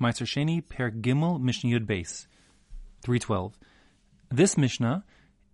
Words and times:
Meiser 0.00 0.26
Sheni 0.26 0.66
Per 0.66 0.90
Gimel 0.90 1.40
Mishnah 1.40 1.70
Yud 1.70 1.86
Beis, 1.86 2.26
312. 3.02 3.58
This 4.30 4.58
Mishnah 4.58 5.04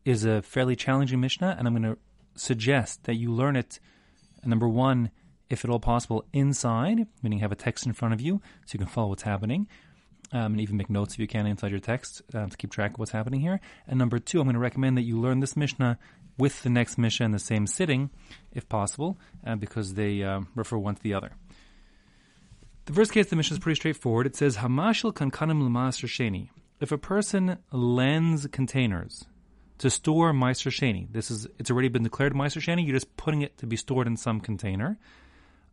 is 0.04 0.24
a 0.24 0.42
fairly 0.42 0.74
challenging 0.74 1.20
Mishnah, 1.20 1.54
and 1.58 1.68
I'm 1.68 1.74
going 1.76 1.94
to 1.94 1.98
suggest 2.34 3.04
that 3.04 3.14
you 3.14 3.32
learn 3.32 3.54
it, 3.54 3.78
number 4.44 4.68
one, 4.68 5.10
if 5.48 5.64
at 5.64 5.70
all 5.70 5.78
possible, 5.78 6.24
inside, 6.32 7.06
meaning 7.22 7.38
have 7.38 7.52
a 7.52 7.56
text 7.56 7.86
in 7.86 7.92
front 7.92 8.14
of 8.14 8.20
you 8.20 8.40
so 8.66 8.72
you 8.72 8.78
can 8.78 8.88
follow 8.88 9.08
what's 9.08 9.22
happening, 9.22 9.68
um, 10.32 10.52
and 10.52 10.60
even 10.60 10.76
make 10.76 10.90
notes 10.90 11.14
if 11.14 11.20
you 11.20 11.28
can 11.28 11.46
inside 11.46 11.70
your 11.70 11.78
text 11.78 12.22
uh, 12.34 12.46
to 12.46 12.56
keep 12.56 12.72
track 12.72 12.94
of 12.94 12.98
what's 12.98 13.12
happening 13.12 13.40
here. 13.40 13.60
And 13.86 13.98
number 13.98 14.18
two, 14.18 14.40
I'm 14.40 14.46
going 14.46 14.54
to 14.54 14.60
recommend 14.60 14.96
that 14.96 15.02
you 15.02 15.20
learn 15.20 15.38
this 15.38 15.56
Mishnah 15.56 15.98
with 16.36 16.62
the 16.62 16.70
next 16.70 16.98
Mishnah 16.98 17.26
in 17.26 17.32
the 17.32 17.38
same 17.38 17.68
sitting, 17.68 18.10
if 18.52 18.68
possible, 18.68 19.18
uh, 19.46 19.54
because 19.54 19.94
they 19.94 20.22
uh, 20.24 20.40
refer 20.56 20.78
one 20.78 20.96
to 20.96 21.02
the 21.02 21.14
other. 21.14 21.32
The 22.84 22.92
first 22.92 23.12
case 23.12 23.26
of 23.26 23.30
the 23.30 23.36
Mishnah 23.36 23.54
is 23.54 23.60
pretty 23.60 23.76
straightforward. 23.76 24.26
It 24.26 24.36
says, 24.36 24.56
Hamashil 24.56 25.14
kankanim 25.14 25.62
l'maser 25.62 26.06
sheni. 26.06 26.48
If 26.80 26.90
a 26.90 26.98
person 26.98 27.58
lends 27.70 28.46
containers 28.48 29.24
to 29.82 29.90
store 29.90 30.32
Meiser 30.32 30.70
Sheni. 30.70 31.12
This 31.12 31.28
is 31.28 31.48
it's 31.58 31.68
already 31.68 31.88
been 31.88 32.04
declared 32.04 32.34
Meiser 32.34 32.62
Sheni. 32.62 32.86
You're 32.86 32.94
just 32.94 33.16
putting 33.16 33.42
it 33.42 33.58
to 33.58 33.66
be 33.66 33.74
stored 33.74 34.06
in 34.06 34.16
some 34.16 34.38
container. 34.38 34.96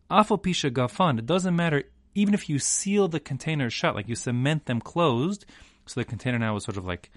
Afal 0.10 0.42
pisha 0.42 0.72
gafan. 0.72 1.20
It 1.20 1.28
doesn't 1.28 1.56
matter 1.56 1.84
even 2.16 2.34
if 2.34 2.50
you 2.50 2.58
seal 2.58 3.08
the 3.08 3.20
containers 3.20 3.72
shut, 3.72 3.94
like 3.94 4.08
you 4.08 4.16
cement 4.16 4.66
them 4.66 4.82
closed, 4.82 5.46
so 5.86 6.00
the 6.00 6.06
container 6.06 6.40
now 6.40 6.56
is 6.56 6.64
sort 6.64 6.78
of 6.78 6.88
like 6.88 7.12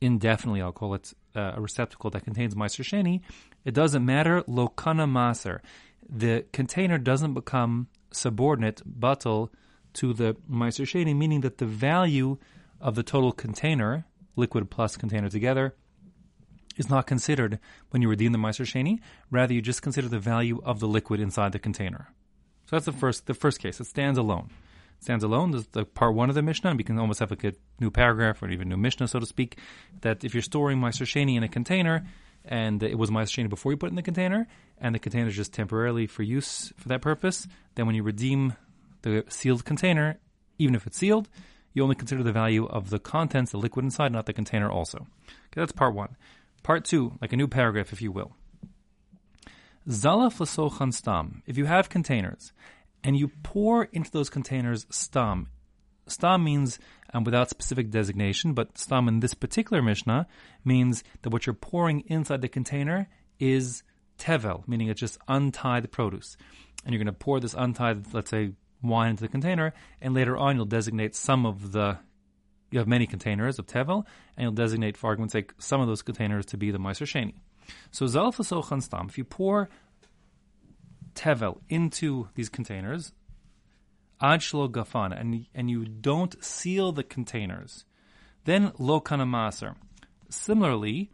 indefinitely. 0.00 0.60
I'll 0.60 0.72
call 0.72 0.94
it 0.94 1.12
uh, 1.36 1.52
a 1.54 1.60
receptacle 1.60 2.10
that 2.10 2.24
contains 2.24 2.56
Meiser 2.56 2.82
Sheni. 2.82 3.20
It 3.64 3.72
doesn't 3.72 4.04
matter. 4.04 4.42
Lokana 4.42 5.08
maser. 5.08 5.60
The 6.08 6.46
container 6.52 6.98
doesn't 6.98 7.34
become 7.34 7.86
subordinate 8.14 8.82
batal 9.00 9.50
to 9.94 10.12
the 10.12 10.34
Meiser 10.50 10.84
Sheni, 10.84 11.16
meaning 11.16 11.40
that 11.42 11.58
the 11.58 11.66
value 11.66 12.38
of 12.80 12.94
the 12.94 13.02
total 13.02 13.32
container, 13.32 14.04
liquid 14.36 14.70
plus 14.70 14.96
container 14.96 15.28
together, 15.28 15.74
is 16.76 16.90
not 16.90 17.06
considered 17.06 17.58
when 17.90 18.02
you 18.02 18.08
redeem 18.08 18.32
the 18.32 18.38
Meiser 18.38 18.66
Sheni. 18.66 19.00
Rather, 19.30 19.54
you 19.54 19.62
just 19.62 19.82
consider 19.82 20.08
the 20.08 20.18
value 20.18 20.60
of 20.64 20.80
the 20.80 20.88
liquid 20.88 21.20
inside 21.20 21.52
the 21.52 21.58
container. 21.58 22.08
So 22.66 22.76
that's 22.76 22.86
the 22.86 22.92
first 22.92 23.26
the 23.26 23.34
first 23.34 23.60
case. 23.60 23.80
It 23.80 23.86
stands 23.86 24.18
alone. 24.18 24.50
It 24.98 25.04
stands 25.04 25.22
alone. 25.22 25.52
There's 25.52 25.66
the 25.68 25.84
part 25.84 26.14
one 26.14 26.28
of 26.28 26.34
the 26.34 26.42
Mishnah, 26.42 26.70
and 26.70 26.78
we 26.78 26.84
can 26.84 26.98
almost 26.98 27.20
have 27.20 27.30
a 27.30 27.52
new 27.78 27.90
paragraph 27.90 28.42
or 28.42 28.48
even 28.48 28.68
new 28.68 28.76
Mishnah, 28.76 29.08
so 29.08 29.20
to 29.20 29.26
speak. 29.26 29.58
That 30.00 30.24
if 30.24 30.34
you're 30.34 30.42
storing 30.42 30.78
Meiser 30.78 31.06
Sheni 31.06 31.36
in 31.36 31.42
a 31.42 31.48
container, 31.48 32.04
and 32.44 32.82
it 32.82 32.98
was 32.98 33.10
Sheni 33.10 33.48
before 33.48 33.72
you 33.72 33.76
put 33.76 33.86
it 33.86 33.92
in 33.92 33.96
the 33.96 34.02
container, 34.02 34.46
and 34.78 34.94
the 34.94 34.98
container 34.98 35.28
is 35.28 35.36
just 35.36 35.52
temporarily 35.52 36.06
for 36.06 36.22
use 36.22 36.72
for 36.76 36.88
that 36.88 37.02
purpose, 37.02 37.48
then 37.74 37.86
when 37.86 37.94
you 37.94 38.02
redeem 38.02 38.54
the 39.02 39.24
sealed 39.28 39.64
container, 39.64 40.18
even 40.58 40.74
if 40.74 40.86
it's 40.86 40.98
sealed, 40.98 41.28
you 41.72 41.82
only 41.82 41.94
consider 41.94 42.22
the 42.22 42.32
value 42.32 42.66
of 42.66 42.90
the 42.90 42.98
contents, 42.98 43.50
the 43.50 43.58
liquid 43.58 43.84
inside, 43.84 44.12
not 44.12 44.26
the 44.26 44.32
container 44.32 44.70
also. 44.70 44.98
Okay, 44.98 45.56
that's 45.56 45.72
part 45.72 45.94
one. 45.94 46.16
Part 46.62 46.84
two, 46.84 47.18
like 47.20 47.32
a 47.32 47.36
new 47.36 47.48
paragraph, 47.48 47.92
if 47.92 48.00
you 48.00 48.12
will. 48.12 48.32
Zalaf 49.88 50.94
stam. 50.94 51.42
If 51.46 51.58
you 51.58 51.66
have 51.66 51.88
containers 51.88 52.52
and 53.02 53.16
you 53.16 53.28
pour 53.42 53.84
into 53.84 54.10
those 54.10 54.30
containers 54.30 54.86
stam, 54.88 55.48
stam 56.06 56.44
means 56.44 56.78
um, 57.12 57.24
without 57.24 57.50
specific 57.50 57.90
designation, 57.90 58.54
but 58.54 58.76
stam 58.78 59.08
in 59.08 59.20
this 59.20 59.34
particular 59.34 59.82
Mishnah 59.82 60.26
means 60.64 61.04
that 61.22 61.30
what 61.30 61.46
you're 61.46 61.54
pouring 61.54 62.00
inside 62.06 62.40
the 62.40 62.48
container 62.48 63.08
is 63.38 63.82
tevel, 64.18 64.66
meaning 64.66 64.88
it's 64.88 65.00
just 65.00 65.18
untied 65.28 65.90
produce. 65.90 66.36
And 66.84 66.92
you're 66.92 67.02
going 67.02 67.14
to 67.14 67.18
pour 67.18 67.40
this 67.40 67.54
untied, 67.54 68.12
let's 68.12 68.30
say, 68.30 68.52
wine 68.82 69.10
into 69.10 69.22
the 69.22 69.28
container, 69.28 69.72
and 70.00 70.14
later 70.14 70.36
on 70.36 70.56
you'll 70.56 70.66
designate 70.66 71.14
some 71.14 71.46
of 71.46 71.72
the 71.72 71.98
you 72.70 72.80
have 72.80 72.88
many 72.88 73.06
containers 73.06 73.60
of 73.60 73.66
tevel, 73.66 74.04
and 74.36 74.44
you'll 74.44 74.52
designate, 74.52 74.96
for 74.96 75.06
argument's 75.06 75.32
sake, 75.32 75.52
some 75.58 75.80
of 75.80 75.86
those 75.86 76.02
containers 76.02 76.44
to 76.46 76.56
be 76.56 76.72
the 76.72 76.78
Meiser 76.78 77.06
Sheni. 77.06 77.34
So 77.92 78.06
zalfasochan 78.06 78.82
stam, 78.82 79.06
if 79.08 79.16
you 79.16 79.22
pour 79.22 79.68
tevel 81.14 81.60
into 81.68 82.28
these 82.34 82.48
containers, 82.48 83.12
and, 84.20 85.46
and 85.54 85.70
you 85.70 85.84
don't 85.84 86.42
seal 86.42 86.92
the 86.92 87.02
containers, 87.02 87.84
then 88.44 88.72
lo 88.78 89.00
kanamaser. 89.00 89.74
Similarly, 90.28 91.10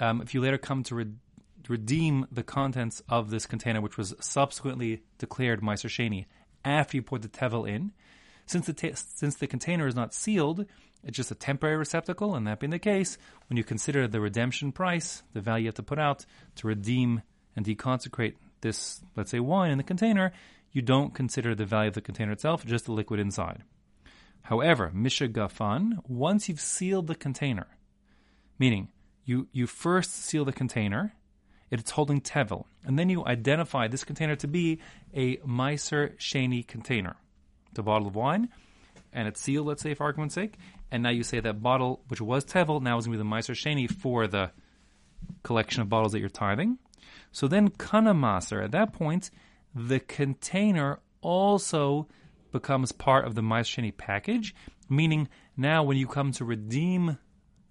um, 0.00 0.20
if 0.20 0.34
you 0.34 0.40
later 0.40 0.58
come 0.58 0.82
to 0.84 0.94
re- 0.94 1.12
redeem 1.68 2.26
the 2.30 2.42
contents 2.42 3.02
of 3.08 3.30
this 3.30 3.46
container, 3.46 3.80
which 3.80 3.96
was 3.96 4.14
subsequently 4.20 5.02
declared 5.18 5.60
Meiser 5.60 5.88
Sheni, 5.88 6.26
after 6.64 6.96
you 6.96 7.02
poured 7.02 7.22
the 7.22 7.28
tevel 7.28 7.68
in, 7.68 7.92
since 8.46 8.66
the, 8.66 8.92
since 8.94 9.36
the 9.36 9.46
container 9.46 9.86
is 9.86 9.94
not 9.94 10.14
sealed, 10.14 10.66
it's 11.04 11.16
just 11.16 11.30
a 11.30 11.36
temporary 11.36 11.76
receptacle, 11.76 12.34
and 12.34 12.46
that 12.46 12.60
being 12.60 12.70
the 12.70 12.78
case, 12.78 13.18
when 13.48 13.56
you 13.56 13.64
consider 13.64 14.06
the 14.06 14.20
redemption 14.20 14.72
price, 14.72 15.22
the 15.32 15.40
value 15.40 15.64
you 15.64 15.68
have 15.68 15.74
to 15.76 15.82
put 15.82 15.98
out 15.98 16.26
to 16.56 16.66
redeem 16.66 17.22
and 17.56 17.66
deconsecrate 17.66 18.34
this, 18.60 19.02
let's 19.16 19.30
say, 19.30 19.40
wine 19.40 19.72
in 19.72 19.78
the 19.78 19.84
container, 19.84 20.32
you 20.72 20.82
don't 20.82 21.14
consider 21.14 21.54
the 21.54 21.66
value 21.66 21.88
of 21.88 21.94
the 21.94 22.00
container 22.00 22.32
itself, 22.32 22.64
just 22.64 22.86
the 22.86 22.92
liquid 22.92 23.20
inside. 23.20 23.62
However, 24.42 24.90
mishagafan, 24.94 25.98
once 26.08 26.48
you've 26.48 26.60
sealed 26.60 27.06
the 27.06 27.14
container, 27.14 27.66
meaning 28.58 28.88
you, 29.24 29.48
you 29.52 29.66
first 29.66 30.14
seal 30.14 30.44
the 30.44 30.52
container, 30.52 31.14
it's 31.70 31.92
holding 31.92 32.20
tevel, 32.20 32.64
and 32.84 32.98
then 32.98 33.08
you 33.08 33.24
identify 33.24 33.88
this 33.88 34.04
container 34.04 34.36
to 34.36 34.48
be 34.48 34.80
a 35.14 35.36
Meiser 35.38 36.16
Sheni 36.18 36.66
container. 36.66 37.16
A 37.78 37.82
bottle 37.82 38.08
of 38.08 38.14
wine, 38.14 38.50
and 39.12 39.26
it's 39.26 39.40
sealed, 39.40 39.66
let's 39.66 39.82
say, 39.82 39.94
for 39.94 40.04
argument's 40.04 40.34
sake, 40.34 40.58
and 40.90 41.02
now 41.02 41.10
you 41.10 41.22
say 41.22 41.40
that 41.40 41.62
bottle, 41.62 42.02
which 42.08 42.20
was 42.20 42.44
Tevel, 42.44 42.82
now 42.82 42.98
is 42.98 43.06
going 43.06 43.16
to 43.16 43.24
be 43.24 43.28
the 43.28 43.34
Meiser 43.34 43.54
Sheni 43.54 43.90
for 43.90 44.26
the 44.26 44.50
collection 45.42 45.80
of 45.80 45.88
bottles 45.88 46.12
that 46.12 46.20
you're 46.20 46.28
tithing. 46.28 46.78
So 47.30 47.48
then 47.48 47.68
Kana 47.68 48.12
Maser, 48.12 48.62
at 48.62 48.72
that 48.72 48.92
point, 48.92 49.30
the 49.74 50.00
container 50.00 51.00
also 51.20 52.08
becomes 52.52 52.92
part 52.92 53.24
of 53.26 53.34
the 53.34 53.42
Sheni 53.42 53.96
package, 53.96 54.54
meaning 54.88 55.28
now 55.56 55.82
when 55.82 55.96
you 55.96 56.06
come 56.06 56.32
to 56.32 56.44
redeem 56.44 57.18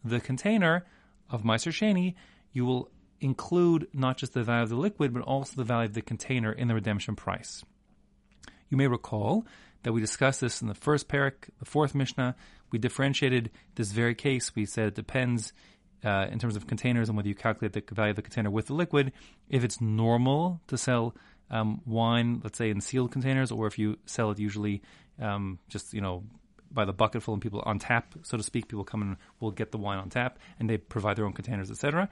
the 0.04 0.20
container 0.20 0.86
of 1.30 1.44
Sheni, 1.44 2.16
you 2.52 2.66
will 2.66 2.90
include 3.20 3.88
not 3.94 4.18
just 4.18 4.34
the 4.34 4.44
value 4.44 4.64
of 4.64 4.70
the 4.70 4.76
liquid, 4.76 5.14
but 5.14 5.22
also 5.24 5.54
the 5.56 5.64
value 5.64 5.86
of 5.86 5.94
the 5.94 6.02
container 6.02 6.52
in 6.52 6.68
the 6.68 6.74
redemption 6.74 7.16
price. 7.16 7.64
You 8.70 8.78
may 8.78 8.88
recall 8.88 9.46
that 9.84 9.94
we 9.94 10.02
discussed 10.02 10.42
this 10.42 10.62
in 10.62 10.68
the 10.68 10.74
first 10.74 11.08
parak, 11.08 11.50
the 11.60 11.66
fourth 11.66 11.94
Mishnah. 11.94 12.36
We 12.72 12.80
differentiated 12.80 13.52
this 13.76 13.92
very 13.92 14.16
case. 14.16 14.56
We 14.56 14.66
said 14.66 14.88
it 14.88 14.96
depends 14.96 15.54
uh, 16.04 16.28
in 16.32 16.40
terms 16.40 16.56
of 16.56 16.68
containers 16.68 17.10
and 17.10 17.16
whether 17.16 17.30
you 17.30 17.36
calculate 17.36 17.74
the 17.74 17.94
value 17.94 18.12
of 18.12 18.16
the 18.16 18.22
container 18.22 18.50
with 18.50 18.68
the 18.68 18.74
liquid. 18.74 19.12
If 19.50 19.64
it's 19.64 19.82
normal 19.82 20.62
to 20.68 20.78
sell 20.78 21.16
um, 21.52 21.82
wine, 21.86 22.42
let's 22.44 22.58
say 22.58 22.70
in 22.70 22.82
sealed 22.82 23.12
containers, 23.12 23.52
or 23.52 23.68
if 23.68 23.78
you 23.78 23.98
sell 24.06 24.32
it 24.32 24.40
usually 24.40 24.82
um, 25.20 25.60
just 25.70 25.94
you 25.94 26.02
know 26.02 26.24
by 26.72 26.86
the 26.86 26.94
bucketful 26.94 27.34
and 27.34 27.42
people 27.42 27.62
on 27.66 27.78
tap, 27.78 28.16
so 28.24 28.38
to 28.38 28.44
speak, 28.44 28.68
people 28.68 28.86
come 28.86 29.02
and 29.02 29.18
will 29.40 29.52
get 29.52 29.72
the 29.72 29.78
wine 29.78 30.00
on 30.00 30.10
tap 30.10 30.40
and 30.60 30.70
they 30.70 30.78
provide 30.78 31.18
their 31.18 31.26
own 31.26 31.34
containers, 31.34 31.70
etc. 31.70 32.10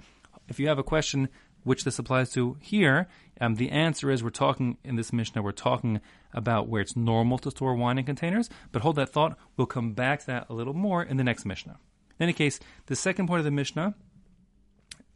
If 0.47 0.59
you 0.59 0.67
have 0.67 0.77
a 0.77 0.83
question 0.83 1.29
which 1.63 1.83
this 1.83 1.99
applies 1.99 2.31
to 2.31 2.57
here, 2.59 3.07
um, 3.41 3.55
the 3.55 3.69
answer 3.69 4.11
is 4.11 4.23
we're 4.23 4.29
talking 4.29 4.77
in 4.83 4.95
this 4.95 5.13
Mishnah, 5.13 5.41
we're 5.41 5.51
talking 5.51 6.01
about 6.33 6.67
where 6.67 6.81
it's 6.81 6.95
normal 6.95 7.37
to 7.39 7.51
store 7.51 7.75
wine 7.75 7.97
in 7.97 8.05
containers, 8.05 8.49
but 8.71 8.81
hold 8.81 8.95
that 8.97 9.09
thought. 9.09 9.37
We'll 9.55 9.67
come 9.67 9.93
back 9.93 10.21
to 10.21 10.27
that 10.27 10.45
a 10.49 10.53
little 10.53 10.73
more 10.73 11.03
in 11.03 11.17
the 11.17 11.23
next 11.23 11.45
Mishnah. 11.45 11.77
In 12.19 12.23
any 12.23 12.33
case, 12.33 12.59
the 12.87 12.95
second 12.95 13.27
point 13.27 13.39
of 13.39 13.45
the 13.45 13.51
Mishnah 13.51 13.95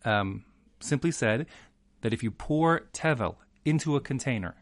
um, 0.06 0.46
simply 0.80 1.12
said 1.12 1.48
that 2.02 2.14
if 2.14 2.24
you 2.24 2.32
pour 2.32 2.82
tevel 2.94 3.36
into 3.66 3.96
a 3.96 4.02
container 4.02 4.56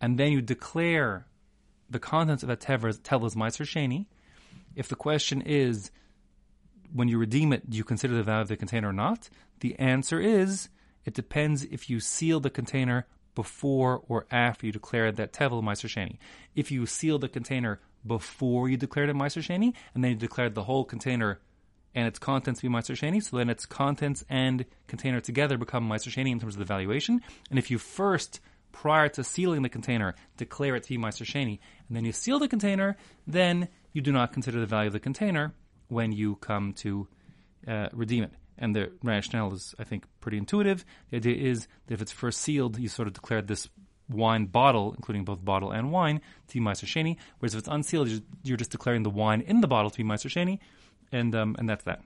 and 0.00 0.18
then 0.18 0.32
you 0.32 0.42
declare 0.42 1.26
the 1.88 1.98
contents 1.98 2.42
of 2.42 2.48
that 2.48 2.60
tevel 2.60 3.26
as 3.26 3.34
meiser 3.34 3.64
sheni, 3.64 4.06
if 4.74 4.88
the 4.88 4.96
question 4.96 5.40
is 5.42 5.90
when 6.92 7.08
you 7.08 7.18
redeem 7.18 7.52
it, 7.52 7.68
do 7.68 7.76
you 7.76 7.84
consider 7.84 8.14
the 8.14 8.22
value 8.22 8.42
of 8.42 8.48
the 8.48 8.56
container 8.56 8.90
or 8.90 8.92
not? 8.92 9.28
The 9.60 9.78
answer 9.78 10.20
is 10.20 10.68
it 11.04 11.14
depends 11.14 11.64
if 11.64 11.88
you 11.88 12.00
seal 12.00 12.40
the 12.40 12.50
container 12.50 13.06
before 13.34 14.02
or 14.08 14.26
after 14.30 14.66
you 14.66 14.72
declare 14.72 15.12
that 15.12 15.32
Tevel 15.32 15.62
Meiser 15.62 15.88
Sheni. 15.88 16.18
If 16.54 16.70
you 16.70 16.86
seal 16.86 17.18
the 17.18 17.28
container 17.28 17.80
before 18.06 18.68
you 18.68 18.76
declared 18.76 19.10
it 19.10 19.16
Meiser 19.16 19.42
Sheni, 19.42 19.74
and 19.94 20.02
then 20.02 20.12
you 20.12 20.16
declared 20.16 20.54
the 20.54 20.64
whole 20.64 20.84
container 20.84 21.40
and 21.96 22.06
its 22.06 22.18
contents 22.18 22.60
be 22.60 22.68
Meiser 22.68 22.94
Sheni, 22.94 23.22
so 23.22 23.38
then 23.38 23.48
its 23.48 23.64
contents 23.64 24.22
and 24.28 24.66
container 24.86 25.18
together 25.18 25.56
become 25.56 25.88
Meiser 25.88 26.12
Sheni 26.12 26.30
in 26.30 26.38
terms 26.38 26.54
of 26.54 26.58
the 26.58 26.66
valuation. 26.66 27.22
And 27.48 27.58
if 27.58 27.70
you 27.70 27.78
first, 27.78 28.40
prior 28.70 29.08
to 29.08 29.24
sealing 29.24 29.62
the 29.62 29.70
container, 29.70 30.14
declare 30.36 30.76
it 30.76 30.82
to 30.84 30.90
be 30.90 30.98
Meiser 30.98 31.24
Sheni, 31.24 31.58
and 31.88 31.96
then 31.96 32.04
you 32.04 32.12
seal 32.12 32.38
the 32.38 32.48
container, 32.48 32.98
then 33.26 33.68
you 33.94 34.02
do 34.02 34.12
not 34.12 34.34
consider 34.34 34.60
the 34.60 34.66
value 34.66 34.88
of 34.88 34.92
the 34.92 35.00
container 35.00 35.54
when 35.88 36.12
you 36.12 36.36
come 36.36 36.74
to 36.74 37.08
uh, 37.66 37.88
redeem 37.94 38.24
it. 38.24 38.32
And 38.58 38.76
the 38.76 38.92
rationale 39.02 39.54
is, 39.54 39.74
I 39.78 39.84
think, 39.84 40.04
pretty 40.20 40.36
intuitive. 40.36 40.84
The 41.10 41.16
idea 41.16 41.50
is 41.50 41.66
that 41.86 41.94
if 41.94 42.02
it's 42.02 42.12
first 42.12 42.42
sealed, 42.42 42.78
you 42.78 42.88
sort 42.88 43.08
of 43.08 43.14
declare 43.14 43.40
this 43.40 43.68
wine 44.08 44.46
bottle, 44.46 44.92
including 44.92 45.24
both 45.24 45.44
bottle 45.44 45.72
and 45.72 45.90
wine, 45.90 46.20
to 46.48 46.54
be 46.54 46.60
Meiser 46.60 46.84
Sheni. 46.84 47.16
Whereas 47.38 47.54
if 47.54 47.60
it's 47.60 47.68
unsealed, 47.68 48.08
you're, 48.42 48.56
just 48.56 48.70
declaring 48.70 49.02
the 49.02 49.10
wine 49.10 49.40
in 49.40 49.60
the 49.60 49.66
bottle 49.66 49.90
to 49.90 49.96
be 49.96 50.04
Meiser 50.04 50.30
Sheni, 50.30 50.58
and 51.12 51.34
um, 51.34 51.56
and 51.58 51.68
that's 51.68 51.84
that. 51.84 52.02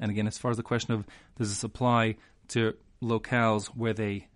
And 0.00 0.10
again, 0.10 0.26
as 0.26 0.38
far 0.38 0.50
as 0.50 0.56
the 0.56 0.62
question 0.62 0.94
of 0.94 1.06
does 1.36 1.50
this 1.50 1.64
apply 1.64 2.16
to 2.48 2.74
locales 3.02 3.66
where 3.66 3.92
they 3.92 4.28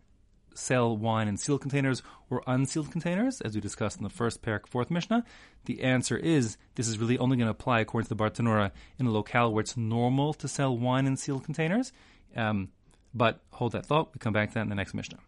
sell 0.54 0.96
wine 0.96 1.28
in 1.28 1.36
sealed 1.36 1.62
containers 1.62 2.02
or 2.28 2.42
unsealed 2.46 2.90
containers, 2.90 3.40
as 3.40 3.54
we 3.54 3.60
discussed 3.60 3.96
in 3.96 4.02
the 4.02 4.10
first 4.10 4.42
parak, 4.42 4.66
fourth 4.66 4.90
Mishnah? 4.90 5.24
The 5.64 5.82
answer 5.82 6.16
is 6.16 6.56
this 6.74 6.88
is 6.88 6.98
really 6.98 7.18
only 7.18 7.36
going 7.36 7.46
to 7.46 7.52
apply, 7.52 7.80
according 7.80 8.08
to 8.08 8.14
the 8.14 8.22
Bartenura, 8.22 8.72
in 8.98 9.06
a 9.06 9.10
locale 9.10 9.52
where 9.52 9.60
it's 9.60 9.76
normal 9.76 10.34
to 10.34 10.48
sell 10.48 10.76
wine 10.76 11.06
in 11.06 11.16
sealed 11.16 11.44
containers. 11.44 11.92
Um, 12.36 12.70
but 13.14 13.40
hold 13.50 13.72
that 13.72 13.86
thought. 13.86 14.10
We 14.14 14.18
come 14.18 14.32
back 14.32 14.48
to 14.50 14.54
that 14.54 14.62
in 14.62 14.68
the 14.68 14.74
next 14.74 14.94
Mishnah. 14.94 15.18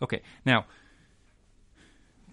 Okay, 0.00 0.22
now, 0.44 0.66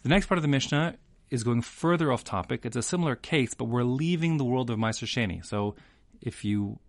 the 0.03 0.09
next 0.09 0.27
part 0.27 0.37
of 0.37 0.41
the 0.41 0.47
Mishnah 0.47 0.95
is 1.31 1.43
going 1.43 1.61
further 1.61 2.11
off 2.11 2.23
topic. 2.23 2.65
It's 2.65 2.75
a 2.75 2.83
similar 2.83 3.15
case, 3.15 3.53
but 3.53 3.65
we're 3.65 3.83
leaving 3.83 4.37
the 4.37 4.43
world 4.43 4.69
of 4.69 4.77
Meiser 4.77 5.07
Sheni. 5.07 5.43
So 5.43 5.75
if 6.21 6.43
you 6.43 6.79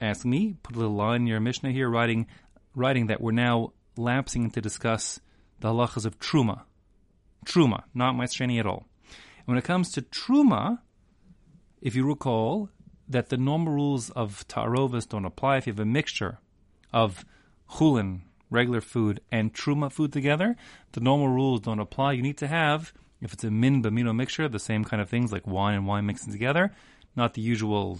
ask 0.00 0.24
me, 0.24 0.56
put 0.62 0.74
a 0.74 0.78
little 0.78 0.96
line 0.96 1.22
in 1.22 1.26
your 1.26 1.40
Mishnah 1.40 1.70
here, 1.70 1.88
writing, 1.88 2.26
writing 2.74 3.06
that 3.08 3.20
we're 3.20 3.32
now 3.32 3.74
lapsing 3.96 4.50
to 4.52 4.60
discuss 4.60 5.20
the 5.60 5.68
halachas 5.68 6.06
of 6.06 6.18
Truma. 6.18 6.62
Truma, 7.44 7.84
not 7.94 8.14
Meiser 8.14 8.42
Sheni 8.42 8.58
at 8.58 8.66
all. 8.66 8.86
And 9.06 9.46
when 9.46 9.58
it 9.58 9.64
comes 9.64 9.92
to 9.92 10.02
Truma, 10.02 10.78
if 11.80 11.94
you 11.94 12.06
recall 12.06 12.70
that 13.06 13.28
the 13.28 13.36
normal 13.36 13.74
rules 13.74 14.08
of 14.10 14.48
Ta'arovas 14.48 15.06
don't 15.06 15.26
apply 15.26 15.58
if 15.58 15.66
you 15.66 15.72
have 15.74 15.80
a 15.80 15.84
mixture 15.84 16.38
of 16.90 17.24
chulin, 17.70 18.22
regular 18.50 18.80
food, 18.80 19.20
and 19.30 19.52
truma 19.52 19.92
food 19.92 20.12
together, 20.12 20.56
the 20.92 21.00
normal 21.00 21.28
rules 21.28 21.60
don't 21.60 21.80
apply. 21.80 22.12
You 22.12 22.22
need 22.22 22.38
to 22.38 22.46
have, 22.46 22.94
if 23.24 23.32
it's 23.32 23.42
a 23.42 23.50
min 23.50 23.82
bamino 23.82 24.14
mixture, 24.14 24.48
the 24.48 24.58
same 24.58 24.84
kind 24.84 25.00
of 25.00 25.08
things 25.08 25.32
like 25.32 25.46
wine 25.46 25.74
and 25.74 25.86
wine 25.86 26.04
mixing 26.04 26.32
together, 26.32 26.72
not 27.16 27.34
the 27.34 27.40
usual 27.40 27.98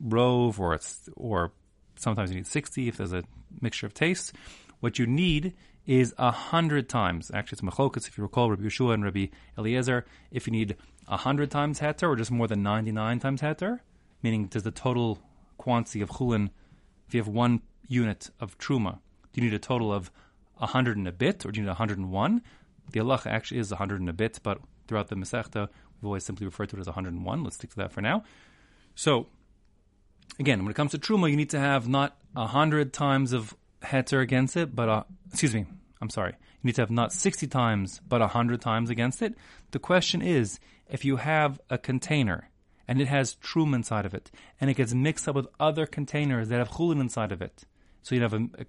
rove 0.00 0.60
or 0.60 0.74
it's 0.74 1.08
or 1.16 1.52
sometimes 1.96 2.30
you 2.30 2.36
need 2.36 2.46
60 2.46 2.88
if 2.88 2.96
there's 2.96 3.12
a 3.12 3.24
mixture 3.60 3.86
of 3.86 3.92
tastes. 3.92 4.32
What 4.80 4.98
you 4.98 5.06
need 5.06 5.54
is 5.86 6.14
a 6.18 6.30
hundred 6.30 6.88
times. 6.88 7.30
Actually, 7.34 7.56
it's 7.56 7.76
machlokas. 7.76 8.06
If 8.06 8.16
you 8.16 8.22
recall, 8.22 8.50
Rabbi 8.50 8.62
Yehoshua 8.62 8.94
and 8.94 9.04
Rabbi 9.04 9.26
Eliezer, 9.58 10.04
if 10.30 10.46
you 10.46 10.52
need 10.52 10.76
a 11.08 11.16
hundred 11.16 11.50
times 11.50 11.80
heter 11.80 12.08
or 12.08 12.16
just 12.16 12.30
more 12.30 12.46
than 12.46 12.62
99 12.62 13.18
times 13.18 13.40
heter, 13.40 13.80
meaning 14.22 14.46
does 14.46 14.62
the 14.62 14.70
total 14.70 15.18
quantity 15.58 16.00
of 16.00 16.10
chulin, 16.10 16.50
if 17.08 17.14
you 17.14 17.20
have 17.20 17.28
one 17.28 17.62
unit 17.88 18.30
of 18.40 18.58
truma, 18.58 18.98
do 19.32 19.40
you 19.40 19.48
need 19.48 19.54
a 19.54 19.58
total 19.58 19.92
of 19.92 20.10
100 20.58 20.96
and 20.96 21.08
a 21.08 21.12
bit, 21.12 21.44
or 21.44 21.52
do 21.52 21.60
you 21.60 21.64
need 21.64 21.70
101? 21.70 22.42
The 22.92 23.00
Allah 23.00 23.20
actually 23.26 23.58
is 23.58 23.70
100 23.70 24.00
and 24.00 24.08
a 24.08 24.12
bit, 24.12 24.40
but 24.42 24.60
throughout 24.86 25.08
the 25.08 25.16
Masechta, 25.16 25.68
we've 25.96 26.06
always 26.06 26.24
simply 26.24 26.46
referred 26.46 26.68
to 26.70 26.76
it 26.76 26.80
as 26.80 26.86
101. 26.86 27.44
Let's 27.44 27.56
stick 27.56 27.70
to 27.70 27.76
that 27.76 27.92
for 27.92 28.00
now. 28.00 28.24
So, 28.94 29.26
again, 30.38 30.62
when 30.62 30.70
it 30.70 30.74
comes 30.74 30.92
to 30.92 30.98
truma, 30.98 31.30
you 31.30 31.36
need 31.36 31.50
to 31.50 31.58
have 31.58 31.88
not 31.88 32.16
100 32.32 32.92
times 32.92 33.32
of 33.32 33.56
heter 33.82 34.20
against 34.20 34.56
it, 34.56 34.74
but, 34.74 34.88
uh, 34.88 35.04
excuse 35.30 35.54
me, 35.54 35.66
I'm 36.00 36.10
sorry. 36.10 36.32
You 36.32 36.68
need 36.68 36.76
to 36.76 36.82
have 36.82 36.90
not 36.90 37.12
60 37.12 37.46
times, 37.46 38.00
but 38.08 38.20
100 38.20 38.60
times 38.60 38.90
against 38.90 39.22
it. 39.22 39.34
The 39.72 39.78
question 39.78 40.22
is, 40.22 40.58
if 40.88 41.04
you 41.04 41.16
have 41.16 41.60
a 41.70 41.78
container 41.78 42.50
and 42.88 43.00
it 43.00 43.08
has 43.08 43.36
truma 43.36 43.74
inside 43.74 44.06
of 44.06 44.14
it, 44.14 44.30
and 44.60 44.70
it 44.70 44.74
gets 44.74 44.94
mixed 44.94 45.28
up 45.28 45.34
with 45.34 45.48
other 45.58 45.86
containers 45.86 46.48
that 46.48 46.58
have 46.58 46.70
chulin 46.70 47.00
inside 47.00 47.32
of 47.32 47.42
it, 47.42 47.64
so 48.02 48.14
you 48.14 48.22
have 48.22 48.32
a, 48.32 48.48
a 48.58 48.66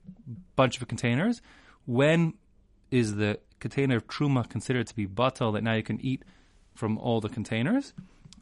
bunch 0.55 0.81
of 0.81 0.87
containers. 0.87 1.41
When 1.85 2.33
is 2.89 3.15
the 3.15 3.39
container 3.59 3.97
of 3.97 4.07
truma 4.07 4.47
considered 4.47 4.87
to 4.87 4.95
be 4.95 5.07
batal 5.07 5.53
that 5.53 5.63
now 5.63 5.73
you 5.73 5.83
can 5.83 5.99
eat 6.01 6.23
from 6.73 6.97
all 6.97 7.21
the 7.21 7.29
containers? 7.29 7.93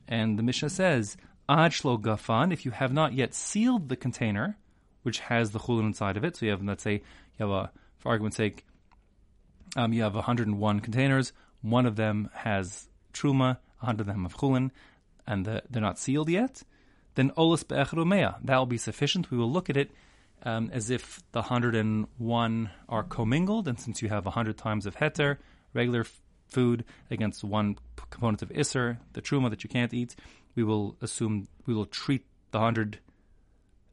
And 0.08 0.38
the 0.38 0.44
Mishnah 0.44 0.70
says, 0.70 1.18
Ajlo 1.50 2.00
gafan, 2.00 2.52
if 2.52 2.66
you 2.66 2.72
have 2.72 2.94
not 2.94 3.14
yet 3.14 3.34
sealed 3.34 3.90
the 3.90 3.96
container, 3.96 4.58
which 5.04 5.20
has 5.20 5.52
the 5.52 5.60
chulin 5.60 5.86
inside 5.86 6.18
of 6.18 6.24
it, 6.24 6.36
so 6.36 6.46
you 6.46 6.52
have, 6.52 6.64
let's 6.64 6.84
say, 6.84 7.02
you 7.38 7.48
have 7.48 7.50
a, 7.50 7.72
for 7.98 8.10
argument's 8.10 8.38
sake, 8.38 8.66
um, 9.76 9.94
you 9.94 10.04
have 10.04 10.16
101 10.16 10.80
containers, 10.80 11.34
one 11.62 11.86
of 11.86 11.96
them 11.96 12.30
has 12.34 12.88
truma, 13.14 13.58
100 13.80 14.02
of 14.02 14.08
them 14.08 14.24
have 14.24 14.38
chulin, 14.38 14.72
and 15.28 15.46
the, 15.46 15.64
they're 15.70 15.82
not 15.82 16.00
sealed 16.00 16.30
yet, 16.30 16.64
then 17.16 17.32
olis 17.32 17.68
be'echru 17.68 18.36
That 18.44 18.58
will 18.58 18.66
be 18.66 18.78
sufficient. 18.78 19.32
We 19.32 19.38
will 19.38 19.52
look 19.52 19.70
at 19.70 19.78
it 19.78 19.92
um, 20.46 20.70
as 20.72 20.90
if 20.90 21.22
the 21.32 21.42
101 21.42 22.70
are 22.88 23.04
commingled, 23.04 23.68
and 23.68 23.80
since 23.80 24.02
you 24.02 24.10
have 24.10 24.26
100 24.26 24.58
times 24.58 24.86
of 24.86 24.96
heter, 24.98 25.38
regular 25.74 26.02
f- 26.02 26.22
food, 26.48 26.86
against 27.10 27.44
one 27.44 27.76
p- 27.96 28.04
component 28.12 28.44
of 28.44 28.52
iser, 28.56 29.00
the 29.14 29.22
truma 29.22 29.50
that 29.50 29.64
you 29.64 29.70
can't 29.70 29.94
eat, 29.94 30.16
we 30.56 30.64
will 30.64 30.96
assume, 31.02 31.48
we 31.66 31.74
will 31.74 31.88
treat 31.88 32.26
the 32.52 32.60
100 32.60 33.00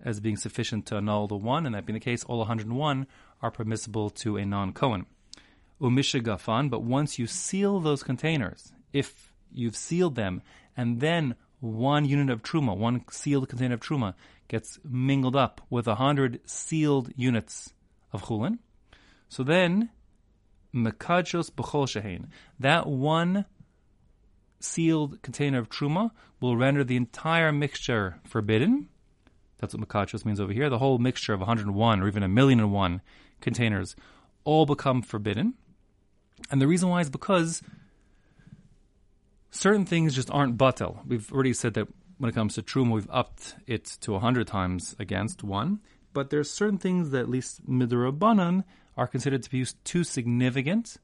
as 0.05 0.21
being 0.21 0.37
sufficient 0.37 0.85
to 0.87 0.97
annul 0.97 1.27
the 1.27 1.37
one, 1.37 1.65
and 1.65 1.75
that 1.75 1.87
being 1.87 1.95
the 1.95 2.01
case, 2.01 2.23
all 2.25 2.39
101 2.39 3.07
are 3.41 3.51
permissible 3.51 4.11
to 4.11 4.37
a 4.37 4.45
non-Kohen. 4.45 5.07
Umisha 5.81 6.23
gafan, 6.23 6.69
but 6.69 6.83
once 6.83 7.19
you 7.19 7.27
seal 7.27 7.81
those 7.81 8.03
containers, 8.03 8.73
if 8.93 9.33
you've 9.53 9.77
sealed 9.77 10.15
them, 10.17 10.43
and 10.77 11.01
then 11.01 11.35
one 11.61 12.05
unit 12.05 12.31
of 12.31 12.43
truma, 12.43 12.77
one 12.77 13.05
sealed 13.11 13.49
container 13.49 13.75
of 13.75 13.81
truma, 13.81 14.15
gets 14.53 14.79
mingled 14.85 15.35
up 15.35 15.63
with 15.71 15.89
a 15.89 15.95
hundred 15.95 16.39
sealed 16.45 17.11
units 17.17 17.73
of 18.13 18.25
chulin. 18.25 18.59
So 19.31 19.43
then, 19.43 19.89
mekadshos 20.75 21.51
b'chol 21.51 21.87
shehein, 21.87 22.27
that 22.61 22.87
one 22.87 23.47
sealed 24.61 25.23
container 25.23 25.59
of 25.59 25.71
truma 25.71 26.11
will 26.39 26.59
render 26.59 26.85
the 26.85 26.97
entire 26.97 27.51
mixture 27.51 28.21
forbidden. 28.25 28.89
That's 29.59 29.75
what 29.75 29.89
mekadshos 29.89 30.27
means 30.27 30.39
over 30.39 30.53
here. 30.53 30.69
The 30.69 30.79
whole 30.79 30.99
mixture 30.99 31.33
of 31.33 31.41
101 31.41 32.03
or 32.03 32.07
even 32.07 32.23
a 32.23 32.29
million 32.29 32.61
and 32.61 32.73
one 32.73 33.01
containers 33.41 33.97
all 34.45 34.67
become 34.67 35.01
forbidden. 35.01 35.55
And 36.51 36.61
the 36.61 36.67
reason 36.67 36.91
why 36.91 37.01
is 37.01 37.09
because 37.09 37.63
certain 39.51 39.87
things 39.87 40.15
just 40.15 40.31
aren't 40.31 40.59
batel. 40.59 41.07
We've 41.07 41.33
already 41.33 41.55
said 41.55 41.73
that 41.75 41.89
when 42.23 42.29
it 42.29 42.37
comes 42.37 42.55
to 42.55 42.63
truma, 42.63 42.93
we've 42.93 43.11
upped 43.11 43.57
it 43.67 43.85
to 43.85 44.13
100 44.13 44.47
times 44.47 44.95
against 45.01 45.43
one. 45.43 45.81
But 46.13 46.31
there 46.31 46.39
are 46.39 46.45
certain 46.45 46.79
things 46.79 47.11
that 47.11 47.23
at 47.23 47.29
least 47.29 47.69
midrabanan 47.69 48.63
are 48.97 49.09
considered 49.09 49.43
to 49.43 49.51
be 49.51 49.67
too 49.83 50.05
significant 50.05 50.99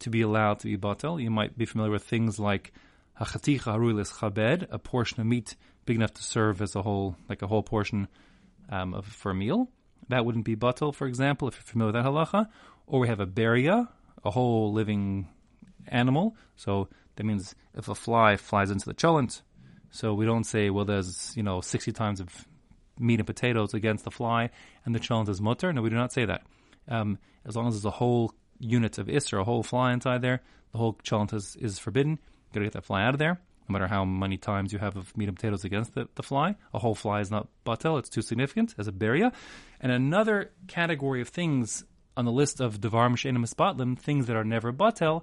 to 0.00 0.10
be 0.10 0.20
allowed 0.20 0.58
to 0.58 0.66
be 0.66 0.76
batel. 0.76 1.22
You 1.22 1.30
might 1.30 1.56
be 1.56 1.64
familiar 1.64 1.90
with 1.90 2.04
things 2.04 2.38
like 2.38 2.74
chabed, 3.18 4.66
a 4.70 4.78
portion 4.78 5.22
of 5.22 5.26
meat 5.26 5.56
big 5.86 5.96
enough 5.96 6.12
to 6.12 6.22
serve 6.22 6.60
as 6.60 6.76
a 6.76 6.82
whole, 6.82 7.16
like 7.30 7.40
a 7.40 7.46
whole 7.46 7.62
portion 7.62 8.06
um, 8.68 8.92
of, 8.92 9.06
for 9.06 9.30
a 9.30 9.34
meal. 9.34 9.70
That 10.08 10.26
wouldn't 10.26 10.44
be 10.44 10.54
batel, 10.54 10.94
for 10.94 11.06
example, 11.06 11.48
if 11.48 11.54
you're 11.54 11.62
familiar 11.62 11.94
with 11.94 12.04
that 12.04 12.10
halacha. 12.10 12.46
Or 12.86 13.00
we 13.00 13.08
have 13.08 13.20
a 13.20 13.26
beria, 13.26 13.88
a 14.22 14.30
whole 14.30 14.74
living 14.74 15.28
animal. 15.86 16.36
So 16.56 16.90
that 17.16 17.24
means 17.24 17.54
if 17.74 17.88
a 17.88 17.94
fly 17.94 18.36
flies 18.36 18.70
into 18.70 18.84
the 18.84 18.92
cholent, 18.92 19.40
so 19.90 20.14
we 20.14 20.26
don't 20.26 20.44
say, 20.44 20.70
well, 20.70 20.84
there's, 20.84 21.32
you 21.36 21.42
know, 21.42 21.60
60 21.60 21.92
times 21.92 22.20
of 22.20 22.46
meat 22.98 23.20
and 23.20 23.26
potatoes 23.26 23.74
against 23.74 24.04
the 24.04 24.10
fly 24.10 24.50
and 24.84 24.94
the 24.94 25.00
cholent 25.00 25.28
is 25.28 25.40
mutter. 25.40 25.72
No, 25.72 25.82
we 25.82 25.90
do 25.90 25.96
not 25.96 26.12
say 26.12 26.24
that. 26.24 26.42
Um, 26.88 27.18
as 27.44 27.56
long 27.56 27.68
as 27.68 27.74
there's 27.74 27.84
a 27.84 27.90
whole 27.90 28.32
unit 28.58 28.98
of 28.98 29.06
isser, 29.06 29.40
a 29.40 29.44
whole 29.44 29.62
fly 29.62 29.92
inside 29.92 30.22
there, 30.22 30.42
the 30.72 30.78
whole 30.78 30.94
cholent 30.94 31.32
is, 31.32 31.56
is 31.56 31.78
forbidden. 31.78 32.12
You 32.12 32.54
gotta 32.54 32.66
get 32.66 32.72
that 32.74 32.84
fly 32.84 33.02
out 33.04 33.14
of 33.14 33.18
there. 33.18 33.40
No 33.68 33.74
matter 33.74 33.86
how 33.86 34.04
many 34.04 34.38
times 34.38 34.72
you 34.72 34.78
have 34.78 34.96
of 34.96 35.14
meat 35.16 35.28
and 35.28 35.36
potatoes 35.36 35.64
against 35.64 35.94
the, 35.94 36.08
the 36.14 36.22
fly, 36.22 36.56
a 36.72 36.78
whole 36.78 36.94
fly 36.94 37.20
is 37.20 37.30
not 37.30 37.48
batel, 37.66 37.98
it's 37.98 38.08
too 38.08 38.22
significant 38.22 38.74
as 38.78 38.88
a 38.88 38.92
beria. 38.92 39.32
And 39.80 39.92
another 39.92 40.52
category 40.68 41.20
of 41.20 41.28
things 41.28 41.84
on 42.16 42.24
the 42.24 42.32
list 42.32 42.60
of 42.60 42.80
devar 42.80 43.08
m'shenim 43.10 43.46
spotlim, 43.46 43.98
things 43.98 44.26
that 44.26 44.36
are 44.36 44.44
never 44.44 44.72
batel, 44.72 45.22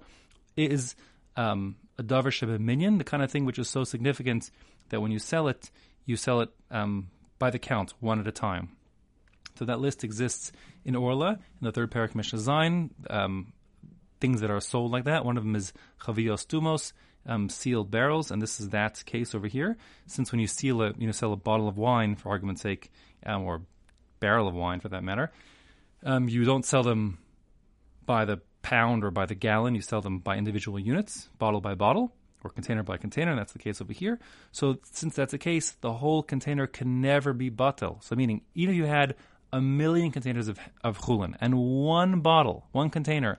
is 0.56 0.96
um, 1.36 1.76
a 1.98 2.04
davar 2.04 2.60
minyan, 2.60 2.98
the 2.98 3.04
kind 3.04 3.24
of 3.24 3.32
thing 3.32 3.46
which 3.46 3.60
is 3.60 3.70
so 3.70 3.84
significant 3.84 4.52
that 4.90 5.02
when 5.02 5.12
you 5.12 5.20
sell 5.20 5.48
it, 5.48 5.72
you 6.06 6.16
sell 6.16 6.42
it 6.42 6.50
um, 6.72 7.10
by 7.40 7.50
the 7.50 7.60
count, 7.60 7.94
one 8.00 8.20
at 8.20 8.28
a 8.28 8.32
time. 8.32 8.70
So 9.58 9.66
that 9.66 9.80
list 9.80 10.04
exists 10.04 10.52
in 10.84 10.96
Orla, 10.96 11.32
in 11.32 11.66
the 11.66 11.72
third 11.72 11.92
parak 11.92 12.14
Mishnah 12.14 12.40
Zayin, 12.40 12.90
um, 13.10 13.54
things 14.20 14.42
that 14.42 14.52
are 14.52 14.60
sold 14.60 14.92
like 14.92 15.06
that. 15.06 15.26
One 15.26 15.38
of 15.38 15.44
them 15.44 15.56
is 15.56 15.74
chavios 16.02 16.46
stumos, 16.46 16.92
um, 17.26 17.50
sealed 17.50 17.90
barrels, 17.90 18.32
and 18.32 18.42
this 18.42 18.60
is 18.60 18.70
that 18.70 19.04
case 19.06 19.34
over 19.34 19.48
here. 19.48 19.78
Since 20.08 20.32
when 20.32 20.42
you 20.42 20.48
seal 20.48 20.82
a, 20.82 20.94
you 20.98 21.06
know, 21.06 21.12
sell 21.12 21.34
a 21.34 21.38
bottle 21.38 21.68
of 21.68 21.78
wine, 21.78 22.16
for 22.16 22.30
argument's 22.30 22.62
sake, 22.62 22.92
um, 23.26 23.44
or 23.44 23.62
barrel 24.20 24.48
of 24.48 24.54
wine 24.54 24.80
for 24.80 24.90
that 24.90 25.04
matter, 25.04 25.32
um, 26.04 26.28
you 26.28 26.44
don't 26.44 26.66
sell 26.66 26.84
them 26.84 27.18
by 28.06 28.26
the 28.26 28.42
pound 28.66 29.04
or 29.04 29.12
by 29.12 29.28
the 29.28 29.36
gallon. 29.36 29.76
You 29.76 29.82
sell 29.82 30.02
them 30.02 30.18
by 30.18 30.38
individual 30.38 30.80
units, 30.80 31.30
bottle 31.38 31.62
by 31.62 31.76
bottle, 31.76 32.12
or 32.44 32.50
container 32.50 32.82
by 32.82 32.98
container. 32.98 33.36
That's 33.36 33.54
the 33.54 33.60
case 33.60 33.80
over 33.80 33.94
here. 33.94 34.20
So 34.52 34.80
since 34.92 35.16
that's 35.16 35.32
the 35.32 35.38
case, 35.38 35.72
the 35.82 35.94
whole 35.94 36.24
container 36.24 36.66
can 36.66 37.00
never 37.00 37.32
be 37.32 37.52
batel. 37.52 38.04
So 38.04 38.16
meaning, 38.16 38.42
even 38.56 38.74
if 38.74 38.78
you 38.80 38.86
had 38.86 39.16
a 39.54 39.62
million 39.62 40.12
containers 40.12 40.48
of, 40.48 40.60
of 40.84 40.98
chulin 41.00 41.36
and 41.40 41.56
one 41.56 42.22
bottle, 42.22 42.66
one 42.72 42.90
container 42.90 43.38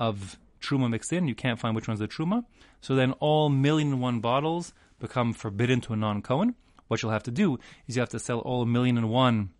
of 0.00 0.38
truma 0.62 0.88
mixed 0.88 1.12
in. 1.12 1.28
You 1.28 1.34
can't 1.34 1.60
find 1.60 1.76
which 1.76 1.86
one's 1.86 2.00
the 2.00 2.08
truma. 2.08 2.44
So 2.80 2.94
then 2.94 3.12
all 3.12 3.50
million 3.50 3.92
and 3.92 4.00
one 4.00 4.20
bottles 4.20 4.72
become 4.98 5.34
forbidden 5.34 5.82
to 5.82 5.92
a 5.92 5.96
non-Cohen. 5.96 6.54
What 6.88 7.02
you'll 7.02 7.12
have 7.12 7.24
to 7.24 7.30
do 7.30 7.58
is 7.86 7.96
you 7.96 8.00
have 8.00 8.08
to 8.10 8.18
sell 8.18 8.38
all 8.38 8.62
a 8.62 8.66
million 8.66 8.96
and 8.96 9.10
one 9.10 9.50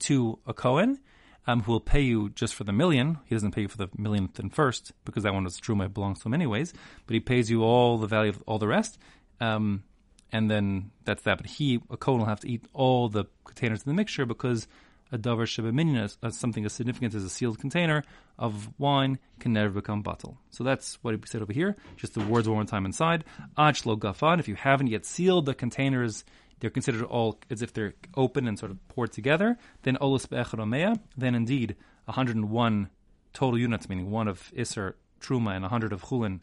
to 0.00 0.38
a 0.46 0.52
Kohen, 0.52 0.98
um, 1.46 1.62
who 1.62 1.72
will 1.72 1.80
pay 1.80 2.00
you 2.00 2.30
just 2.30 2.54
for 2.54 2.64
the 2.64 2.72
million. 2.72 3.18
He 3.26 3.34
doesn't 3.34 3.52
pay 3.52 3.62
you 3.62 3.68
for 3.68 3.78
the 3.78 3.88
millionth 3.96 4.38
and 4.38 4.52
first 4.52 4.92
because 5.04 5.22
that 5.22 5.34
one 5.34 5.44
was 5.44 5.60
truma, 5.60 5.92
belongs 5.92 6.20
to 6.20 6.26
him 6.26 6.34
anyways. 6.34 6.72
But 7.06 7.14
he 7.14 7.20
pays 7.20 7.50
you 7.50 7.62
all 7.62 7.98
the 7.98 8.06
value 8.06 8.30
of 8.30 8.42
all 8.46 8.58
the 8.58 8.68
rest. 8.68 8.98
Um, 9.40 9.84
and 10.32 10.50
then 10.50 10.90
that's 11.04 11.22
that. 11.22 11.38
But 11.38 11.46
he, 11.46 11.80
a 11.90 11.96
Kohen, 11.96 12.20
will 12.20 12.26
have 12.26 12.40
to 12.40 12.50
eat 12.50 12.66
all 12.74 13.08
the 13.08 13.24
containers 13.44 13.82
in 13.82 13.90
the 13.90 13.94
mixture 13.94 14.26
because 14.26 14.68
a 15.10 15.18
davar 15.18 15.46
shebeminyan, 15.46 16.16
uh, 16.22 16.30
something 16.30 16.64
as 16.64 16.72
significant 16.74 17.14
as 17.14 17.24
a 17.24 17.30
sealed 17.30 17.58
container 17.58 18.04
of 18.38 18.68
wine, 18.78 19.18
can 19.40 19.52
never 19.52 19.70
become 19.70 20.02
batel. 20.02 20.36
So 20.50 20.64
that's 20.64 20.98
what 21.02 21.14
he 21.14 21.20
said 21.24 21.42
over 21.42 21.52
here. 21.52 21.76
Just 21.96 22.14
the 22.14 22.20
words 22.20 22.48
one 22.48 22.56
more 22.56 22.64
time 22.64 22.84
inside. 22.84 23.24
Achlo 23.56 23.98
gafan. 23.98 24.38
If 24.38 24.48
you 24.48 24.54
haven't 24.54 24.88
yet 24.88 25.06
sealed 25.06 25.46
the 25.46 25.54
containers, 25.54 26.24
they're 26.60 26.70
considered 26.70 27.02
all 27.04 27.38
as 27.50 27.62
if 27.62 27.72
they're 27.72 27.94
open 28.16 28.46
and 28.48 28.58
sort 28.58 28.70
of 28.70 28.88
poured 28.88 29.12
together. 29.12 29.56
Then 29.82 29.96
olus 30.00 30.28
be'echaromea. 30.28 30.98
Then 31.16 31.34
indeed, 31.34 31.76
101 32.06 32.90
total 33.32 33.58
units, 33.58 33.88
meaning 33.88 34.10
one 34.10 34.28
of 34.28 34.50
iser 34.56 34.96
truma 35.20 35.54
and 35.54 35.62
100 35.62 35.92
of 35.92 36.02
chulin. 36.02 36.40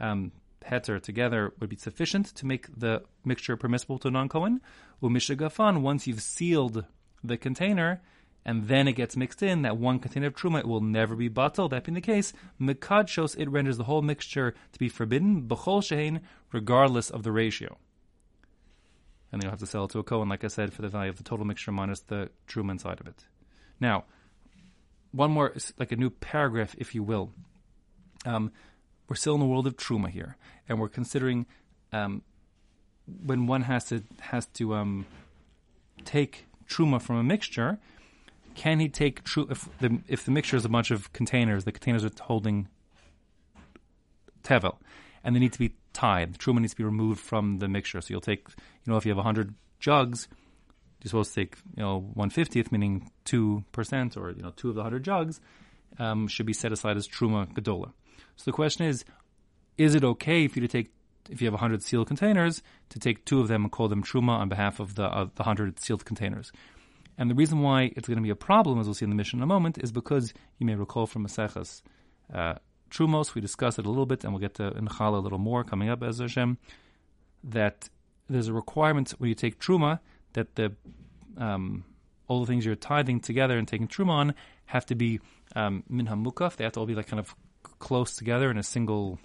Um, 0.00 0.32
heter 0.66 1.00
together 1.00 1.52
would 1.60 1.68
be 1.68 1.76
sufficient 1.76 2.26
to 2.34 2.46
make 2.46 2.68
the 2.74 3.02
mixture 3.24 3.56
permissible 3.56 3.98
to 3.98 4.10
non-Kohen. 4.10 4.60
Umishagafan, 5.02 5.82
once 5.82 6.06
you've 6.06 6.22
sealed 6.22 6.84
the 7.22 7.36
container, 7.36 8.02
and 8.44 8.68
then 8.68 8.88
it 8.88 8.92
gets 8.92 9.16
mixed 9.16 9.42
in, 9.42 9.62
that 9.62 9.78
one 9.78 9.98
container 9.98 10.26
of 10.26 10.34
truma, 10.34 10.60
it 10.60 10.68
will 10.68 10.80
never 10.80 11.16
be 11.16 11.28
bottled. 11.28 11.72
That 11.72 11.84
being 11.84 11.94
the 11.94 12.00
case, 12.00 12.32
Mekadshos 12.60 13.38
it 13.38 13.48
renders 13.48 13.78
the 13.78 13.84
whole 13.84 14.02
mixture 14.02 14.54
to 14.72 14.78
be 14.78 14.88
forbidden, 14.88 15.42
b'chol 15.42 15.80
shein, 15.80 16.20
regardless 16.52 17.10
of 17.10 17.22
the 17.22 17.32
ratio. 17.32 17.78
And 19.34 19.42
you'll 19.42 19.50
have 19.50 19.58
to 19.58 19.66
sell 19.66 19.86
it 19.86 19.90
to 19.90 19.98
a 19.98 20.04
Cohen, 20.04 20.28
like 20.28 20.44
I 20.44 20.46
said, 20.46 20.72
for 20.72 20.82
the 20.82 20.88
value 20.88 21.10
of 21.10 21.16
the 21.16 21.24
total 21.24 21.44
mixture 21.44 21.72
minus 21.72 21.98
the 21.98 22.30
truma 22.46 22.70
inside 22.70 23.00
of 23.00 23.08
it. 23.08 23.24
Now, 23.80 24.04
one 25.10 25.32
more, 25.32 25.52
like 25.76 25.90
a 25.90 25.96
new 25.96 26.10
paragraph, 26.10 26.76
if 26.78 26.94
you 26.94 27.02
will. 27.02 27.32
Um, 28.24 28.52
we're 29.08 29.16
still 29.16 29.34
in 29.34 29.40
the 29.40 29.46
world 29.46 29.66
of 29.66 29.76
truma 29.76 30.08
here, 30.08 30.36
and 30.68 30.78
we're 30.78 30.88
considering 30.88 31.46
um, 31.92 32.22
when 33.26 33.48
one 33.48 33.62
has 33.62 33.86
to 33.86 34.04
has 34.20 34.46
to 34.46 34.76
um, 34.76 35.04
take 36.04 36.46
truma 36.68 37.02
from 37.02 37.16
a 37.16 37.24
mixture, 37.24 37.78
can 38.54 38.78
he 38.78 38.88
take 38.88 39.24
true 39.24 39.48
if 39.50 39.68
the 39.80 39.98
if 40.06 40.24
the 40.24 40.30
mixture 40.30 40.56
is 40.56 40.64
a 40.64 40.68
bunch 40.68 40.92
of 40.92 41.12
containers, 41.12 41.64
the 41.64 41.72
containers 41.72 42.04
are 42.04 42.10
holding 42.20 42.68
tevel, 44.44 44.76
and 45.24 45.34
they 45.34 45.40
need 45.40 45.52
to 45.52 45.58
be 45.58 45.74
tied. 45.94 46.34
The 46.34 46.38
truma 46.38 46.60
needs 46.60 46.72
to 46.72 46.78
be 46.78 46.84
removed 46.84 47.20
from 47.20 47.58
the 47.58 47.68
mixture. 47.68 48.00
So 48.00 48.08
you'll 48.10 48.20
take, 48.20 48.46
you 48.48 48.92
know, 48.92 48.96
if 48.96 49.06
you 49.06 49.14
have 49.14 49.24
hundred 49.24 49.54
jugs, 49.80 50.28
you're 51.02 51.08
supposed 51.08 51.34
to 51.34 51.40
take, 51.40 51.56
you 51.76 51.82
know, 51.82 52.00
one 52.14 52.30
fiftieth, 52.30 52.70
meaning 52.70 53.10
two 53.24 53.64
percent, 53.72 54.16
or 54.16 54.30
you 54.30 54.42
know, 54.42 54.52
two 54.56 54.68
of 54.68 54.74
the 54.74 54.82
hundred 54.82 55.04
jugs, 55.04 55.40
um, 55.98 56.28
should 56.28 56.46
be 56.46 56.52
set 56.52 56.72
aside 56.72 56.96
as 56.96 57.08
truma 57.08 57.50
gedola. 57.54 57.92
So 58.36 58.44
the 58.44 58.52
question 58.52 58.86
is, 58.86 59.04
is 59.78 59.94
it 59.94 60.04
okay 60.04 60.48
for 60.48 60.58
you 60.58 60.66
to 60.66 60.72
take 60.72 60.90
if 61.30 61.40
you 61.40 61.46
have 61.46 61.54
100 61.54 61.82
sealed 61.82 62.06
containers, 62.06 62.62
to 62.90 62.98
take 62.98 63.24
two 63.24 63.40
of 63.40 63.48
them 63.48 63.62
and 63.62 63.72
call 63.72 63.88
them 63.88 64.02
truma 64.02 64.30
on 64.30 64.48
behalf 64.48 64.80
of 64.80 64.94
the, 64.94 65.04
uh, 65.04 65.24
the 65.24 65.42
100 65.42 65.80
sealed 65.80 66.04
containers. 66.04 66.52
And 67.16 67.30
the 67.30 67.34
reason 67.34 67.60
why 67.60 67.92
it's 67.96 68.08
going 68.08 68.18
to 68.18 68.22
be 68.22 68.30
a 68.30 68.36
problem, 68.36 68.78
as 68.78 68.86
we'll 68.86 68.94
see 68.94 69.04
in 69.04 69.10
the 69.10 69.16
Mishnah 69.16 69.38
in 69.38 69.42
a 69.42 69.46
moment, 69.46 69.78
is 69.78 69.92
because 69.92 70.34
you 70.58 70.66
may 70.66 70.74
recall 70.74 71.06
from 71.06 71.26
Maseches 71.26 71.82
uh, 72.32 72.54
Trumos, 72.94 73.34
we 73.34 73.40
discussed 73.40 73.78
it 73.78 73.86
a 73.86 73.88
little 73.88 74.06
bit, 74.06 74.22
and 74.22 74.32
we'll 74.32 74.40
get 74.40 74.54
to 74.54 74.70
Inchala 74.70 75.18
a 75.18 75.20
little 75.20 75.38
more 75.38 75.64
coming 75.64 75.88
up 75.88 76.02
as 76.02 76.18
Hashem, 76.18 76.58
that 77.42 77.88
there's 78.30 78.48
a 78.48 78.52
requirement 78.52 79.10
when 79.18 79.28
you 79.28 79.34
take 79.34 79.58
Truma 79.58 79.98
that 80.34 80.54
the 80.54 80.72
um, 81.36 81.84
all 82.28 82.40
the 82.40 82.46
things 82.46 82.64
you're 82.64 82.76
tithing 82.76 83.20
together 83.20 83.58
and 83.58 83.66
taking 83.66 83.88
Truma 83.88 84.10
on 84.10 84.34
have 84.66 84.86
to 84.86 84.94
be 84.94 85.20
um, 85.56 85.82
mukaf. 85.90 86.56
They 86.56 86.64
have 86.64 86.74
to 86.74 86.80
all 86.80 86.86
be 86.86 86.94
like 86.94 87.08
kind 87.08 87.20
of 87.20 87.34
close 87.80 88.14
together 88.14 88.50
in 88.50 88.56
a 88.56 88.62
single 88.62 89.18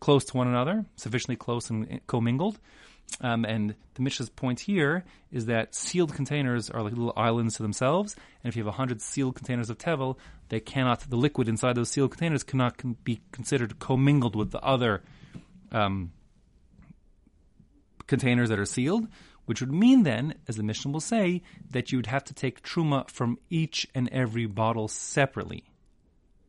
close 0.00 0.24
to 0.24 0.36
one 0.36 0.48
another, 0.48 0.86
sufficiently 0.96 1.36
close 1.36 1.70
and 1.70 2.00
commingled. 2.06 2.58
Um, 3.20 3.44
and 3.44 3.74
the 3.94 4.02
Mishnah's 4.02 4.28
point 4.28 4.60
here 4.60 5.04
is 5.32 5.46
that 5.46 5.74
sealed 5.74 6.14
containers 6.14 6.70
are 6.70 6.82
like 6.82 6.92
little 6.92 7.12
islands 7.16 7.56
to 7.56 7.62
themselves, 7.62 8.14
and 8.42 8.50
if 8.50 8.56
you 8.56 8.64
have 8.64 8.74
hundred 8.74 9.02
sealed 9.02 9.34
containers 9.34 9.70
of 9.70 9.78
tevel, 9.78 10.16
they 10.50 10.60
cannot 10.60 11.00
the 11.00 11.16
liquid 11.16 11.48
inside 11.48 11.74
those 11.74 11.90
sealed 11.90 12.12
containers 12.12 12.44
cannot 12.44 12.78
con- 12.78 12.96
be 13.02 13.20
considered 13.32 13.78
commingled 13.78 14.36
with 14.36 14.52
the 14.52 14.60
other 14.60 15.02
um, 15.72 16.12
containers 18.06 18.48
that 18.50 18.58
are 18.58 18.64
sealed, 18.64 19.08
which 19.46 19.60
would 19.60 19.72
mean 19.72 20.02
then, 20.04 20.34
as 20.46 20.56
the 20.56 20.62
Mishnah 20.62 20.92
will 20.92 21.00
say, 21.00 21.42
that 21.70 21.90
you 21.90 21.98
would 21.98 22.06
have 22.06 22.24
to 22.24 22.34
take 22.34 22.62
truma 22.62 23.08
from 23.10 23.38
each 23.50 23.86
and 23.94 24.08
every 24.10 24.46
bottle 24.46 24.88
separately. 24.88 25.64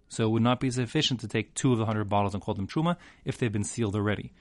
So 0.09 0.25
it 0.25 0.29
would 0.29 0.41
not 0.41 0.59
be 0.59 0.71
sufficient 0.71 1.19
to 1.21 1.27
take 1.27 1.53
two 1.53 1.71
of 1.71 1.77
the 1.77 1.85
hundred 1.85 2.09
bottles 2.09 2.33
and 2.33 2.43
call 2.43 2.55
them 2.55 2.67
truma 2.67 2.97
if 3.25 3.37
they've 3.37 3.51
been 3.51 3.63
sealed 3.63 3.95
already. 3.95 4.33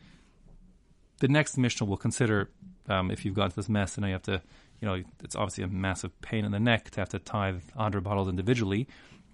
The 1.20 1.28
next 1.28 1.58
Mishnah 1.58 1.86
will 1.86 1.96
consider 1.96 2.50
um, 2.88 3.10
if 3.10 3.24
you've 3.24 3.34
gone 3.34 3.48
got 3.48 3.56
this 3.56 3.68
mess 3.68 3.96
and 3.96 4.06
you 4.06 4.12
have 4.12 4.22
to, 4.22 4.40
you 4.80 4.88
know, 4.88 5.02
it's 5.22 5.34
obviously 5.36 5.64
a 5.64 5.68
massive 5.68 6.18
pain 6.20 6.44
in 6.44 6.52
the 6.52 6.60
neck 6.60 6.90
to 6.90 7.00
have 7.00 7.08
to 7.10 7.18
tie 7.18 7.52
100 7.52 8.02
bottles 8.02 8.28
individually. 8.28 8.88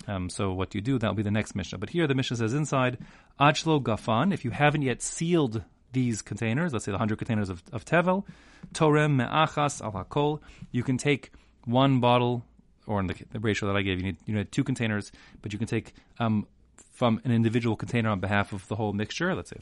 Um, 0.07 0.29
so 0.29 0.53
what 0.53 0.71
do 0.71 0.79
you 0.79 0.83
do? 0.83 0.99
That'll 0.99 1.15
be 1.15 1.23
the 1.23 1.31
next 1.31 1.55
Mishnah. 1.55 1.79
But 1.79 1.91
here 1.91 2.07
the 2.07 2.15
Mishnah 2.15 2.39
says 2.39 2.55
inside, 2.55 2.99
Achlo 3.39 3.83
Gafan, 3.83 4.33
if 4.33 4.45
you 4.45 4.51
haven't 4.51 4.83
yet 4.83 5.03
sealed 5.03 5.63
these 5.93 6.23
containers, 6.23 6.73
let's 6.73 6.85
say 6.85 6.91
the 6.91 6.97
100 6.97 7.17
containers 7.17 7.49
of, 7.49 7.63
of 7.73 7.85
Tevel, 7.85 8.25
Torem 8.73 9.17
Me'achas 9.17 9.81
Al 9.81 9.93
Hakol, 9.93 10.41
you 10.73 10.83
can 10.83 10.99
take 10.99 11.31
one 11.65 12.01
bottle 12.01 12.45
or 12.87 13.01
in 13.01 13.07
the, 13.07 13.15
the, 13.33 13.41
ratio 13.41 13.67
that 13.69 13.77
I 13.77 13.83
gave, 13.83 13.99
you 13.99 14.05
need 14.05 14.17
you 14.27 14.35
need 14.35 14.53
two 14.53 14.65
containers, 14.65 15.11
but 15.43 15.53
you 15.53 15.59
can 15.59 15.69
take 15.69 15.95
um, 16.19 16.47
from 16.93 17.21
an 17.25 17.33
individual 17.33 17.77
container 17.77 18.11
on 18.11 18.21
behalf 18.21 18.53
of 18.53 18.67
the 18.69 18.77
whole 18.77 18.93
mixture. 18.93 19.35
Let's 19.35 19.51
say 19.51 19.57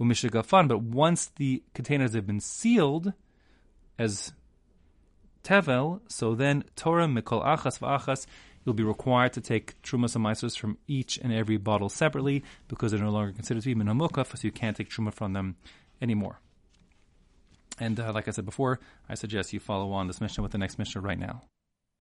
Umishagafan, 0.00 0.68
but 0.68 0.82
once 0.82 1.26
the 1.36 1.62
containers 1.74 2.14
have 2.14 2.26
been 2.26 2.40
sealed 2.40 3.12
as 3.98 4.32
tevel, 5.42 6.00
so 6.08 6.34
then 6.34 6.64
Torem 6.76 7.18
mikol 7.18 7.44
achas 7.44 7.78
v'achas, 7.78 8.26
you'll 8.64 8.74
be 8.74 8.82
required 8.82 9.32
to 9.32 9.40
take 9.40 9.80
trumas 9.82 10.14
and 10.16 10.24
maasros 10.24 10.58
from 10.58 10.76
each 10.86 11.18
and 11.18 11.32
every 11.32 11.56
bottle 11.56 11.88
separately 11.88 12.42
because 12.68 12.92
they're 12.92 13.00
no 13.00 13.10
longer 13.10 13.32
considered 13.32 13.62
to 13.62 13.74
be 13.74 13.80
minamukaf, 13.80 14.36
so 14.36 14.40
you 14.42 14.52
can't 14.52 14.76
take 14.76 14.90
truma 14.90 15.12
from 15.12 15.32
them 15.32 15.56
anymore. 16.02 16.40
And 17.78 17.98
uh, 18.00 18.12
like 18.12 18.26
I 18.26 18.30
said 18.32 18.44
before, 18.44 18.80
I 19.08 19.14
suggest 19.14 19.52
you 19.52 19.60
follow 19.60 19.92
on 19.92 20.08
this 20.08 20.20
Mishnah 20.20 20.42
with 20.42 20.52
the 20.52 20.58
next 20.58 20.78
Mishnah 20.78 21.00
right 21.00 21.18
now. 21.18 21.42